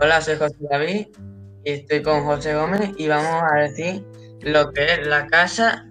[0.00, 1.06] Hola, soy José David
[1.64, 4.04] y estoy con José Gómez y vamos a decir
[4.40, 5.88] lo que es la Casa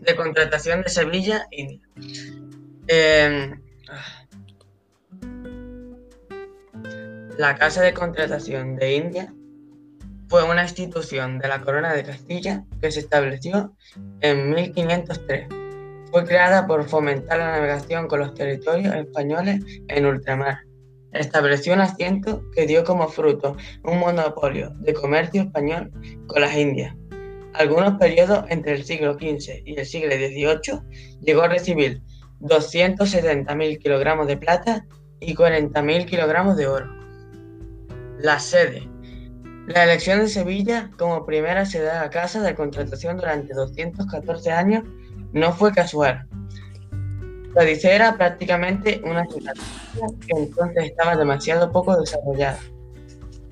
[0.00, 1.80] de Contratación de Sevilla, India.
[2.86, 3.60] Em,
[7.36, 9.34] la Casa de Contratación de India
[10.28, 13.76] fue una institución de la Corona de Castilla que se estableció
[14.22, 15.48] en 1503.
[16.10, 20.71] Fue creada por fomentar la navegación con los territorios españoles en ultramar
[21.12, 25.90] estableció un asiento que dio como fruto un monopolio de comercio español
[26.26, 26.94] con las Indias.
[27.54, 30.80] Algunos periodos entre el siglo XV y el siglo XVIII
[31.20, 32.02] llegó a recibir
[32.40, 34.86] 270.000 kilogramos de plata
[35.20, 36.86] y 40.000 kilogramos de oro.
[38.18, 38.88] La sede.
[39.66, 44.82] La elección de Sevilla como primera de la Casa de Contratación durante 214 años
[45.32, 46.26] no fue casual.
[47.54, 49.54] Cádiz era prácticamente una ciudad
[50.26, 52.58] que entonces estaba demasiado poco desarrollada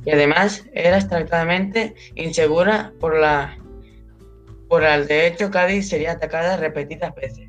[0.04, 3.58] y además era extremadamente insegura por la
[4.68, 7.48] por el de hecho Cádiz sería atacada repetidas veces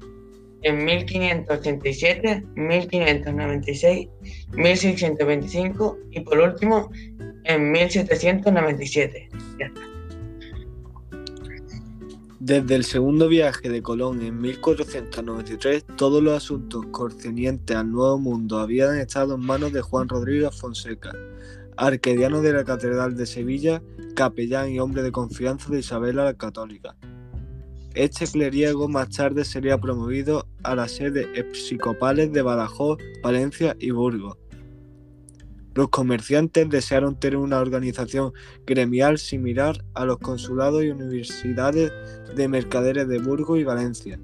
[0.64, 4.10] en 1587, 1596,
[4.54, 6.92] 1625 y por último
[7.46, 9.30] en 1797.
[9.60, 9.91] Ya está.
[12.44, 18.58] Desde el segundo viaje de Colón en 1493, todos los asuntos concernientes al Nuevo Mundo
[18.58, 21.12] habían estado en manos de Juan Rodríguez Fonseca,
[21.78, 23.84] arquediano de la Catedral de Sevilla,
[24.16, 26.96] capellán y hombre de confianza de Isabela la Católica.
[27.94, 34.36] Este clerigo más tarde sería promovido a la sede episcopales de Badajoz, Valencia y Burgos.
[35.74, 38.34] Los comerciantes desearon tener una organización
[38.66, 41.94] gremial similar a los consulados y universidades
[42.36, 44.20] de mercaderes de Burgos y Valencia.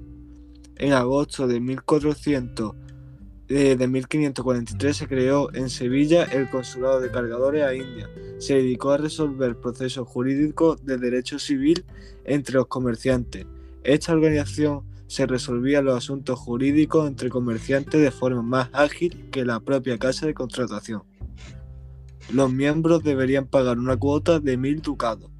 [0.76, 2.74] En agosto de, 1400,
[3.48, 8.10] eh, de 1543 se creó en Sevilla el Consulado de Cargadores a India.
[8.38, 11.84] Se dedicó a resolver procesos jurídicos de derecho civil
[12.24, 13.46] entre los comerciantes.
[13.84, 19.60] Esta organización se resolvía los asuntos jurídicos entre comerciantes de forma más ágil que la
[19.60, 21.02] propia casa de contratación.
[22.30, 25.30] Los miembros deberían pagar una cuota de mil ducados.